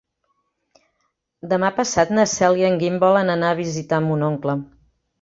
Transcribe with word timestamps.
Demà 1.51 1.71
passat 1.81 2.15
na 2.15 2.27
Cel 2.33 2.59
i 2.63 2.67
en 2.73 2.83
Guim 2.83 2.99
volen 3.07 3.33
anar 3.37 3.55
a 3.55 3.63
visitar 3.65 4.05
mon 4.11 4.29
oncle. 4.35 4.61